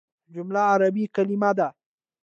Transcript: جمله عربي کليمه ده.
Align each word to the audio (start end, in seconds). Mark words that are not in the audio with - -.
جمله 0.33 0.61
عربي 0.71 1.05
کليمه 1.15 1.51
ده. 1.57 1.67